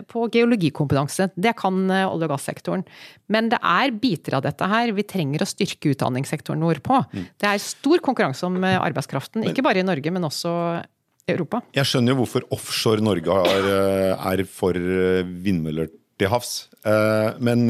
[0.06, 1.30] på, geologikompetanse.
[1.34, 2.84] Det kan eh, olje- og gassektoren.
[3.32, 7.00] Men det er biter av dette her vi trenger å styrke utdanningssektoren vår på.
[7.10, 7.26] Mm.
[7.34, 10.52] Det er stor konkurranse om eh, arbeidskraften, ikke bare i Norge, men også
[11.26, 11.64] i Europa.
[11.74, 13.64] Jeg skjønner jo hvorfor offshore Norge er,
[14.14, 14.78] er for
[15.42, 16.52] vindmøller til havs.
[17.42, 17.66] Men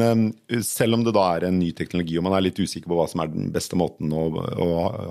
[0.63, 3.07] selv om det da er en ny teknologi, og man er litt usikker på hva
[3.09, 4.67] som er den beste måten å, å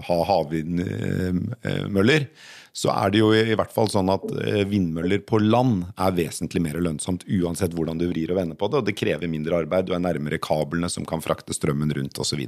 [0.07, 2.29] ha havvindmøller,
[2.77, 6.61] så er det jo i hvert fall sånn at eh, vindmøller på land er vesentlig
[6.61, 9.89] mer lønnsomt uansett hvordan du vrir og vender på det, og det krever mindre arbeid.
[9.89, 12.43] Du er nærmere kablene som kan frakte strømmen rundt osv.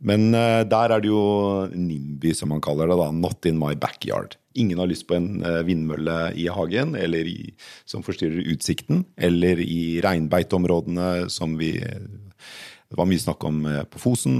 [0.00, 2.96] Men uh, der er det jo NIMBY, som man kaller det.
[2.96, 4.38] da, Not in my backyard.
[4.56, 7.52] Ingen har lyst på en uh, vindmølle i hagen eller i,
[7.84, 11.76] som forstyrrer utsikten, eller i reinbeiteområdene som vi
[12.92, 14.34] det var mye snakk om på Fosen.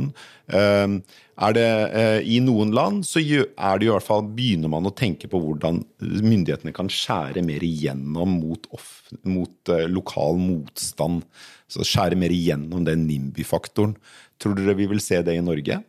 [1.43, 4.95] Er det, eh, I noen land så er det i hvert fall, begynner man å
[4.95, 11.25] tenke på hvordan myndighetene kan skjære mer igjennom mot, off, mot uh, lokal motstand.
[11.73, 13.97] Så Skjære mer igjennom den NIMBY-faktoren.
[14.39, 15.81] Tror dere vi vil se det i Norge?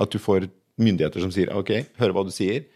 [0.00, 0.46] At du får
[0.80, 2.68] myndigheter som sier ok, hør hva du sier.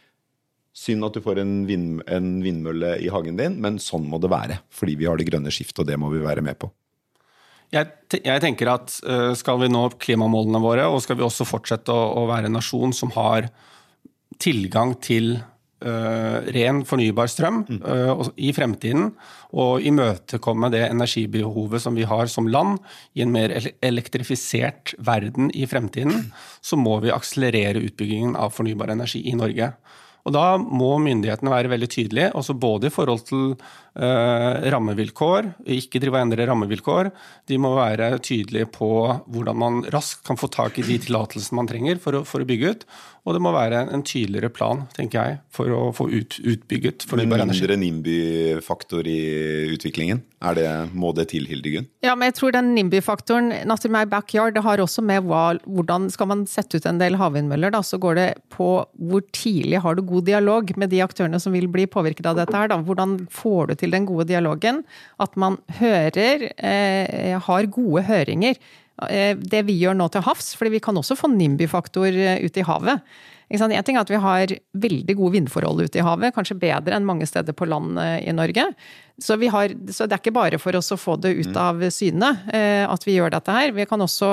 [0.75, 4.33] Synd at du får en, vind, en vindmølle i hagen din, men sånn må det
[4.33, 4.59] være.
[4.75, 6.73] Fordi vi har det grønne skiftet, og det må vi være med på.
[7.75, 11.95] Jeg, jeg, tenker at uh, skal vi nå klimamålene våre, og skal vi også fortsette
[11.95, 13.49] å, å være en nasjon som har
[14.43, 19.11] tilgang til uh, ren, fornybar strøm uh, i fremtiden,
[19.55, 22.79] og imøtekomme det energibehovet som vi har som land
[23.19, 26.31] i en mer elektrifisert verden i fremtiden,
[26.63, 29.75] så må vi akselerere utbyggingen av fornybar energi i Norge.
[30.25, 36.19] Og Da må myndighetene være veldig tydelige, både i forhold til eh, rammevilkår, ikke drive
[36.19, 37.11] og endre rammevilkår.
[37.47, 38.89] De må være tydelige på
[39.31, 42.49] hvordan man raskt kan få tak i de tillatelsene man trenger for å, for å
[42.49, 42.87] bygge ut.
[43.25, 47.41] Og det må være en tydeligere plan tenker jeg, for å få ut, utbygget fornybar
[47.41, 47.63] energi.
[47.63, 49.21] Mindre NIMBY-faktor i
[49.73, 50.21] utviklingen?
[50.45, 51.87] Er det, må det til, Hildegunn?
[52.05, 55.55] Ja, men jeg tror den NIMBY-faktoren, not in my backyard, det har også med hva,
[55.65, 59.81] hvordan skal man sette ut en del havvindmøller, da, så går det på hvor tidlig
[59.81, 62.77] har du god dialog med de aktørene som vil bli påvirket av dette her, da.
[62.85, 64.85] Hvordan får du til den gode dialogen?
[65.21, 68.57] At man hører, eh, har gode høringer
[69.11, 72.63] Eh, det vi gjør nå til havs, fordi vi kan også få NIMBY-faktor eh, ute
[72.63, 73.03] i havet.
[73.55, 77.07] En ting er at vi har veldig gode vindforhold ute i havet, kanskje bedre enn
[77.07, 78.69] mange steder på land eh, i Norge.
[79.21, 81.59] Så, har, så, det er ikke bare for oss å få det ut mm.
[81.61, 82.33] av syne
[82.91, 83.71] at vi gjør dette her.
[83.77, 84.31] Vi kan også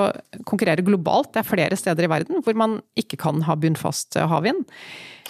[0.50, 1.30] konkurrere globalt.
[1.36, 4.66] Det er flere steder i verden hvor man ikke kan ha bunnfast havvind.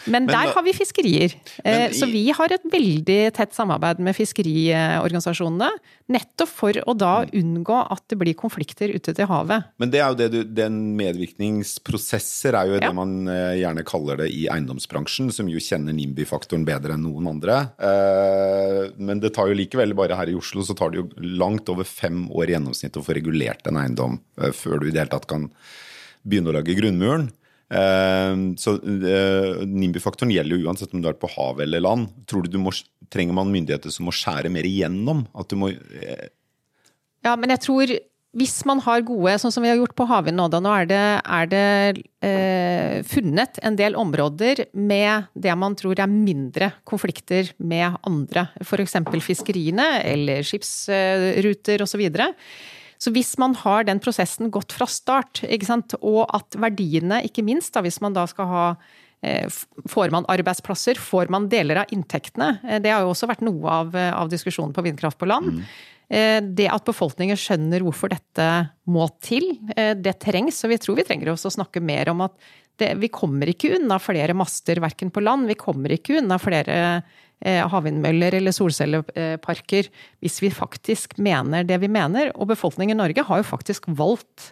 [0.06, 1.34] Men, men, der har vi fiskerier.
[1.64, 5.70] Eh, i, så vi har et veldig tett samarbeid med fiskeriorganisasjonene.
[6.12, 7.34] Nettopp for å da mm.
[7.42, 9.70] unngå at det blir konflikter ute til havet.
[9.82, 12.84] Men det er jo det du, den medvirkningsprosesser er jo ja.
[12.88, 17.30] det man eh, gjerne kaller det i eiendomsbransjen, som jo kjenner NIMBY-faktoren bedre enn noen
[17.36, 17.60] andre.
[17.78, 21.10] Eh, men det tar jo likevel, bare her i Oslo, så tar det jo
[21.42, 24.20] langt over fem år i gjennomsnitt å få regulert en eiendom
[24.56, 25.50] før du i det hele tatt kan
[26.28, 27.30] begynne å lage grunnmuren.
[27.72, 32.12] Eh, så eh, NIMBY-faktoren gjelder jo uansett om du er på hav eller land.
[32.28, 32.74] Tror du, du må,
[33.14, 35.26] trenger man myndigheter som må skjære mer igjennom?
[35.38, 36.30] At du må eh,
[37.26, 37.98] Ja, men jeg tror
[38.32, 40.86] hvis man har gode, sånn som vi har gjort på havvind nå, da, nå er
[40.88, 41.64] det, er det
[42.24, 48.48] eh, funnet en del områder med det man tror er mindre konflikter med andre.
[48.64, 48.96] F.eks.
[49.28, 52.06] fiskeriene eller skipsruter osv.
[53.02, 55.42] Så hvis man har den prosessen gått fra start,
[56.02, 58.66] og at verdiene, ikke minst da, hvis man da skal ha
[59.26, 59.48] eh,
[59.90, 62.60] Får man arbeidsplasser, får man deler av inntektene?
[62.62, 65.58] Eh, det har jo også vært noe av, eh, av diskusjonen på vindkraft på land.
[65.62, 65.66] Mm.
[66.12, 68.46] Det at befolkningen skjønner hvorfor dette
[68.92, 70.58] må til, det trengs.
[70.66, 72.36] Og vi tror vi trenger også å snakke mer om at
[72.82, 76.76] det, vi kommer ikke unna flere master verken på land, vi kommer ikke unna flere
[77.42, 79.88] havvindmøller eller solcelleparker
[80.22, 82.30] hvis vi faktisk mener det vi mener.
[82.36, 84.52] Og befolkningen i Norge har jo faktisk valgt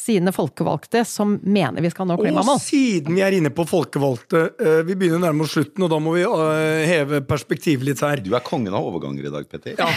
[0.00, 2.56] sine folkevalgte som mener vi skal nå klimamål.
[2.56, 6.00] Og siden vi er inne på folkevalgte, eh, vi begynner nærme oss slutten, og da
[6.02, 8.22] må vi eh, heve perspektivet litt her.
[8.24, 9.76] Du er kongen av overganger i dag, Petter.
[9.76, 9.90] Ja,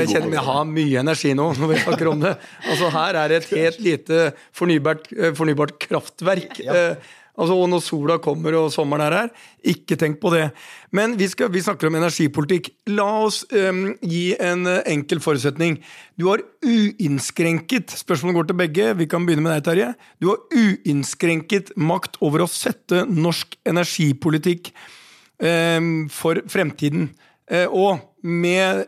[0.00, 2.34] jeg kjenner jeg har mye energi nå når vi snakker om det.
[2.64, 6.62] Altså Her er et helt lite fornybart, fornybart kraftverk.
[6.64, 6.94] Ja.
[7.40, 9.30] Altså når sola kommer og sommeren er her.
[9.72, 10.50] Ikke tenk på det.
[10.92, 12.68] Men vi, skal, vi snakker om energipolitikk.
[12.92, 15.78] La oss um, gi en uh, enkel forutsetning.
[16.20, 18.92] Du har uinnskrenket Spørsmålet går til begge.
[19.00, 19.90] Vi kan begynne med deg, Terje.
[20.20, 24.72] Du har uinnskrenket makt over å sette norsk energipolitikk
[25.40, 27.10] um, for fremtiden.
[27.50, 28.84] Uh, og med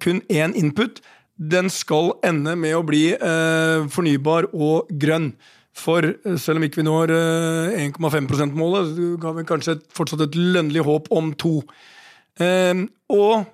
[0.00, 1.00] kun én input.
[1.40, 5.32] Den skal ende med å bli uh, fornybar og grønn.
[5.80, 10.38] For eh, selv om ikke vi når 1,5 eh, %-målet, ga vi kanskje fortsatt et
[10.38, 11.60] lønnlig håp om to.
[12.42, 13.46] Ehm, og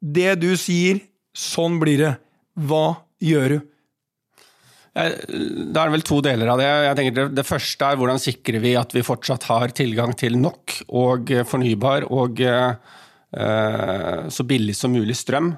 [0.00, 1.02] det du sier,
[1.34, 2.12] sånn blir det.
[2.54, 2.86] Hva
[3.24, 3.62] gjør du?
[4.94, 5.02] Da
[5.82, 6.68] er det vel to deler av det.
[6.70, 10.76] Jeg tenker det, første er hvordan sikrer vi at vi fortsatt har tilgang til nok
[10.94, 12.76] og fornybar og eh,
[14.30, 15.50] så billig som mulig strøm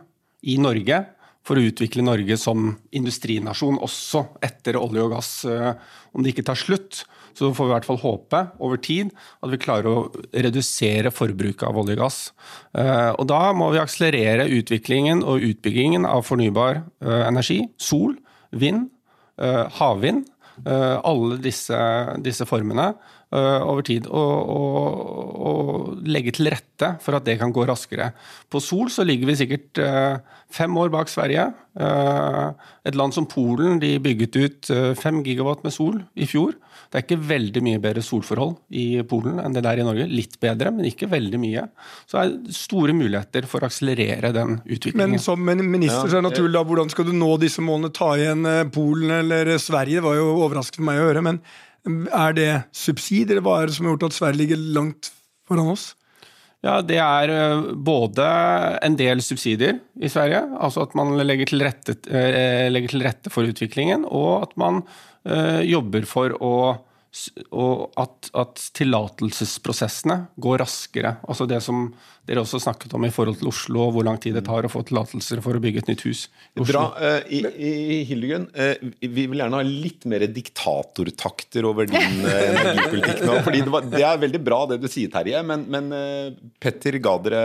[0.48, 1.02] i Norge
[1.46, 5.30] for å utvikle Norge som industrinasjon også etter olje og gass.
[5.46, 5.72] Eh,
[6.16, 7.04] om det ikke tar slutt,
[7.37, 9.12] så får vi i hvert fall håpe over tid
[9.44, 12.20] at vi klarer å redusere forbruket av olje og gass.
[12.74, 17.62] Eh, og da må vi akselerere utviklingen og utbyggingen av fornybar eh, energi.
[17.78, 18.16] Sol,
[18.50, 18.90] vind,
[19.37, 20.24] havvind.
[20.64, 21.76] Alle disse,
[22.24, 22.87] disse formene
[23.37, 24.09] over tid.
[24.09, 25.72] Og, og, og,
[26.07, 28.11] legge til rette for at det kan gå raskere.
[28.53, 29.81] På sol så ligger vi sikkert
[30.53, 31.49] fem år bak Sverige.
[31.77, 36.55] Eh, et land som Polen de bygget ut eh, fem gigawatt med sol i fjor.
[36.87, 40.07] Det er ikke veldig mye bedre solforhold i Polen enn det der i Norge.
[40.09, 41.66] Litt bedre, men ikke veldig mye.
[42.07, 45.16] Så det er store muligheter for å akselerere den utviklingen.
[45.16, 47.92] Men som minister så er det naturlig, da, hvordan skal du nå disse målene?
[47.96, 50.01] Ta igjen eh, Polen eller Sverige?
[50.01, 51.25] Det var jo overraskende for meg å høre.
[51.27, 51.42] Men
[51.87, 55.11] er det subsidier, eller hva er det som har gjort at Sverige ligger langt
[55.46, 55.94] foran oss?
[56.64, 58.27] Ja, Det er eh, både
[58.83, 63.33] en del subsidier i Sverige, altså at man legger til rette, eh, legger til rette
[63.33, 64.83] for utviklingen, og at man
[65.29, 66.55] eh, jobber for å
[67.50, 71.16] og at, at tillatelsesprosessene går raskere.
[71.29, 71.88] Altså det som
[72.26, 74.70] dere også snakket om i forhold til Oslo, og hvor lang tid det tar å
[74.70, 76.72] få tillatelser for å bygge et nytt hus i Oslo.
[76.72, 76.83] Bra.
[76.98, 82.59] Uh, I, i Hildegunn, uh, vi vil gjerne ha litt mer diktatortakter over din eh,
[82.64, 83.37] energipolitikk nå.
[83.46, 86.98] fordi det, var, det er veldig bra det du sier, Terje, men, men eh, Petter
[87.02, 87.44] ga dere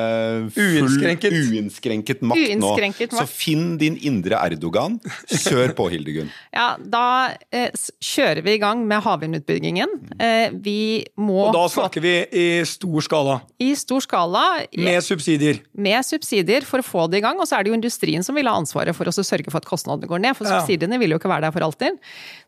[0.55, 1.37] full Uinnskrenket.
[1.37, 3.19] uinnskrenket makt Uinnskrenket nå.
[3.21, 3.29] makt.
[3.29, 4.97] Så finn din indre Erdogan.
[5.29, 6.33] Kjør på, Hildegunn.
[6.55, 7.05] Ja, da
[7.53, 7.69] eh,
[8.01, 9.60] kjører vi i gang med havvindutbyggingen.
[9.61, 13.41] Eh, vi må Og da få- snakker vi i stor skala.
[13.59, 15.59] i stor skala Med subsidier.
[15.75, 17.39] med subsidier for å få det i gang.
[17.39, 19.65] Og så er det jo industrien som vil ha ansvaret for å sørge for at
[19.65, 20.35] kostnadene går ned.
[20.35, 21.97] For subsidiene vil jo ikke være der for alltid.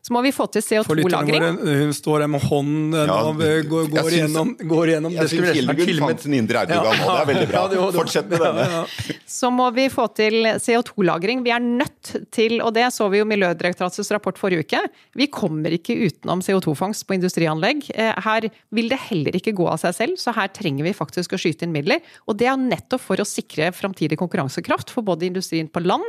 [0.02, 1.58] Så må vi få til CO2-lagring.
[1.64, 5.28] hun står her med hånden Ja, og går, går, jeg syns- gjennom, går gjennom Jeg
[5.28, 7.06] syns Hildegunn fant sin indre Audugan nå.
[7.06, 7.60] Det er veldig bra.
[7.74, 8.64] Ja, Fortsett med denne.
[8.68, 9.14] Ja, ja.
[9.26, 11.42] Så må vi få til CO2-lagring.
[11.44, 14.80] Vi er nødt til, og det så vi jo Miljødirektoratets rapport forrige uke,
[15.16, 17.86] vi kommer ikke utenom CO2-fangst på industrianlegg.
[17.94, 21.34] Eh, Her vil det heller ikke gå av seg selv, så her trenger vi faktisk
[21.34, 22.02] å skyte inn midler.
[22.28, 26.06] Og det er nettopp for å sikre framtidig konkurransekraft for både industrien på land,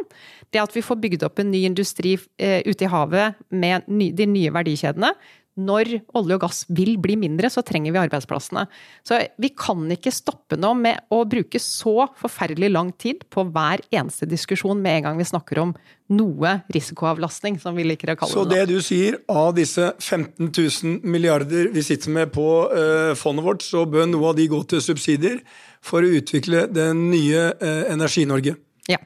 [0.52, 4.30] det at vi får bygd opp en ny industri eh, ute i havet med de
[4.30, 5.14] nye verdikjedene.
[5.56, 5.88] Når
[6.20, 8.66] olje og gass vil bli mindre, så trenger vi arbeidsplassene.
[9.08, 13.86] Så vi kan ikke stoppe nå med å bruke så forferdelig lang tid på hver
[13.88, 15.72] eneste diskusjon med en gang vi snakker om
[16.12, 18.36] noe risikoavlastning, som vi liker å kalle det.
[18.36, 18.66] Så det.
[18.68, 23.88] du sier, av disse 15 000 milliarder vi sitter med på eh, fondet vårt, så
[23.90, 25.40] bør noe av de gå til subsidier
[25.86, 28.58] for å utvikle det nye eh, Energi-Norge.
[28.92, 29.00] Ja.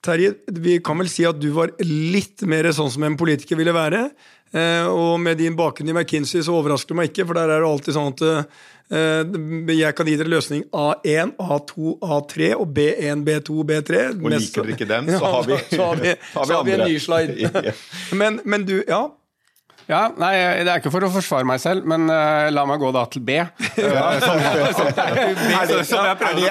[0.00, 3.74] Terje, vi kan vel si at du var litt mer sånn som en politiker ville
[3.76, 4.06] være.
[4.52, 7.60] Eh, og med din bakgrunn i McKinsey så overrasker det meg ikke, for der er
[7.62, 8.22] det alltid sånn at
[8.90, 14.00] eh, jeg kan gi dere løsning A1, A2, A3 og B1, B2, B3.
[14.18, 16.64] Og liker dere ikke den, så har vi- så har vi, har vi så har
[16.66, 17.74] vi en ny slide.
[18.20, 19.04] Men, men du, ja.
[19.90, 22.90] Ja, nei, Det er ikke for å forsvare meg selv, men uh, la meg gå
[22.94, 23.30] da til B.
[23.40, 24.30] Er det, er det.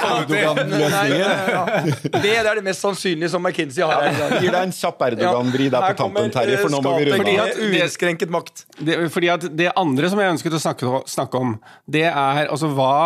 [0.10, 2.48] Erdogan-løsningen?
[2.50, 4.12] Er mest sannsynlige som McKinsey har i.
[4.44, 7.22] Gir deg en kjapp Erdogan-vri der på tampen, Terje, for nå må vi eh, runde
[7.22, 7.44] Fordi av.
[7.46, 8.56] at uinnskrenket makt.
[8.80, 11.50] Det, fordi at det andre som jeg ønsket å snakke, snakke om,
[11.88, 12.98] det er altså hva,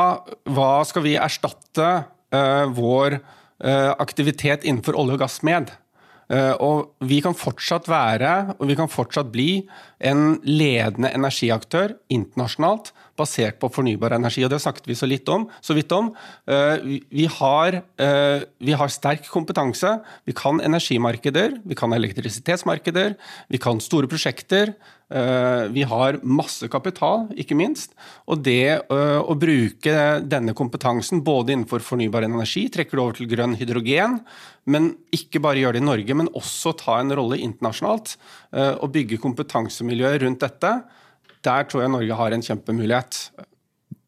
[0.50, 1.88] hva skal vi erstatte
[2.34, 5.66] uh, vår uh, aktivitet innenfor olje og gass med?
[6.32, 9.64] Eh, og vi kan fortsatt være, og vi kan fortsatt bli,
[10.04, 14.44] en ledende energiaktør internasjonalt basert på fornybar energi.
[14.44, 16.12] Og det snakket vi så, litt om, så vidt om.
[16.50, 19.96] Eh, vi, har, eh, vi har sterk kompetanse.
[20.28, 23.16] Vi kan energimarkeder, vi kan elektrisitetsmarkeder,
[23.54, 24.74] vi kan store prosjekter.
[25.14, 27.94] Eh, Vi har masse kapital, ikke minst.
[28.26, 29.96] Og det eh, å bruke
[30.26, 34.20] denne kompetansen både innenfor fornybar energi, trekker det over til grønn hydrogen,
[34.66, 38.16] men ikke bare gjøre det i Norge, men også ta en rolle internasjonalt
[38.56, 40.76] eh, og bygge kompetansemiljøer rundt dette.
[41.44, 43.26] Der tror jeg Norge har en kjempemulighet.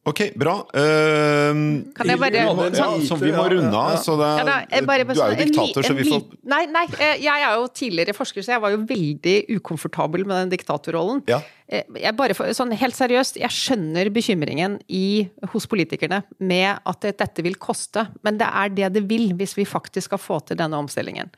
[0.06, 0.60] Ok, bra.
[0.70, 3.98] Uh, Kan jeg bare- ja, som vi må runde av.
[3.98, 6.66] Så det, Ja, da, bare- du er jo en en, diktator, så vi får Nei,
[6.68, 10.58] nei, eh, jeg er jo tidligere forsker, så jeg var jo veldig ukomfortabel med den
[10.60, 11.24] diktatorrollen.
[11.28, 11.42] Ja.
[11.68, 17.42] Eh, Jeg bare, sånn helt seriøst, jeg skjønner bekymringen i, hos politikerne med at dette
[17.42, 20.74] vil koste, men det er det det vil hvis vi faktisk skal få til denne
[20.78, 21.32] omstillingen.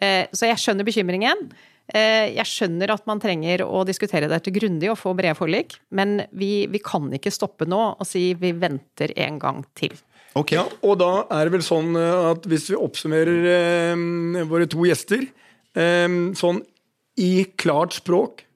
[0.00, 1.50] Eh, Så jeg skjønner bekymringen.
[1.90, 6.22] Eh, Jeg skjønner at man trenger å diskutere dette grundig og få brede forlik, men
[6.30, 9.96] vi, vi kan ikke stoppe nå og si vi venter en gang til.
[10.38, 10.54] Ok.
[10.54, 14.86] Ja, og da er det vel sånn eh, at hvis vi oppsummerer eh, våre to
[14.88, 16.62] gjester eh, sånn
[17.20, 18.46] i klart språk,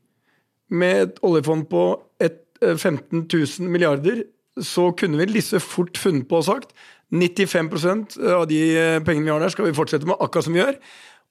[0.72, 1.82] med et oljefond på
[2.18, 4.24] et, eh, 15 000 milliarder,
[4.56, 6.72] så kunne vel disse fort funnet på å sagt
[7.12, 10.62] 95% av de eh, pengene vi har der, skal vi fortsette med akkurat som vi
[10.62, 10.78] gjør.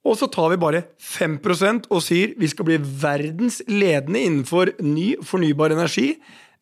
[0.05, 5.15] Og så tar vi bare 5% og sier vi skal bli verdens ledende innenfor ny
[5.25, 6.15] fornybar energi.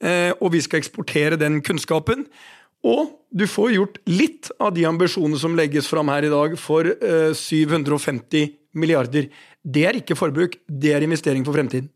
[0.04, 2.26] eh, Og vi skal eksportere den kunnskapen.
[2.84, 6.84] Og du får gjort litt av de ambisjonene som legges fram her i dag for
[6.88, 9.30] eh, 750 milliarder.
[9.64, 11.90] Det er ikke forbruk, det er investering for fremtiden.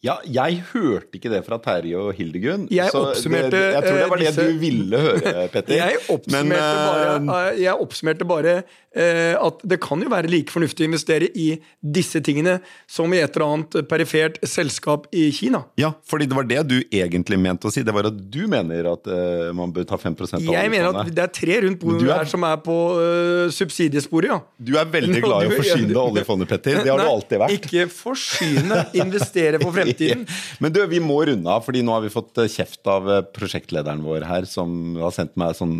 [0.00, 2.62] Ja, jeg hørte ikke det fra Terje og Hildegunn.
[2.72, 5.74] Jeg oppsummerte, det, Jeg tror det var disse, det du ville høre, Petter.
[5.76, 10.50] Jeg oppsummerte, Men, eh, bare, jeg oppsummerte bare eh, at det kan jo være like
[10.50, 12.56] fornuftig å investere i disse tingene
[12.90, 15.60] som i et eller annet perifert selskap i Kina.
[15.78, 17.84] Ja, fordi det var det du egentlig mente å si.
[17.86, 21.12] Det var at du mener at eh, man bør ta 5 av Jeg mener at
[21.14, 24.40] det er tre rundt bordet er- her som er på eh, subsidiesporet, ja.
[24.58, 26.82] Du er veldig glad i å forsyne oljefondet, Petter.
[26.82, 27.56] Det har du alltid vært.
[27.60, 30.26] Ikke forsyne, investere for fremtiden.
[30.58, 33.22] Men du, vi må runde av, fordi nå har vi fått eh, kjeft av eh,
[33.38, 35.78] prosjektlederen vår her, som har sendt meg sånn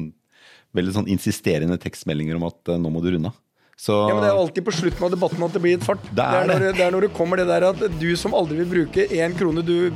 [0.76, 3.38] veldig sånn insisterende tekstmeldinger om at eh, nå må du runde av.
[3.80, 6.02] Så Ja, men Det er alltid på slutten av debatten at det blir et fart.
[6.12, 6.72] Det er når, det.
[6.76, 9.62] det er når det kommer det der at du som aldri vil bruke én krone,
[9.64, 9.88] du,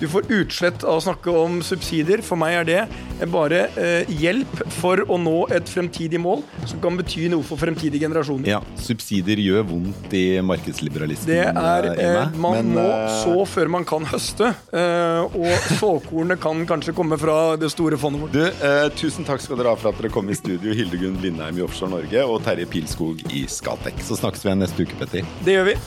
[0.00, 2.22] du får utslett av å snakke om subsidier.
[2.26, 6.98] For meg er det bare eh, hjelp for å nå et fremtidig mål som kan
[6.98, 8.48] bety noe for fremtidige generasjoner.
[8.50, 12.34] ja, subsidier gjør vondt i markedsliberalisten Det er, eh, eh.
[12.38, 14.50] Man men, må eh, så før man kan høste.
[14.72, 18.34] eh, og såkornene kan kanskje komme fra det store fondet vårt.
[18.34, 21.58] Du, eh, Tusen takk skal dere ha for at dere kom i studio, Hildegunn Blindheim
[21.58, 24.02] i Offshore Norge og Terje Pilskog i Skatek.
[24.04, 25.28] Så snakkes vi igjen neste uke, Petter.
[25.44, 25.78] Det gjør vi.